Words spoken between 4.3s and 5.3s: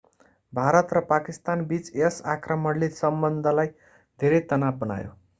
तनाव बनायो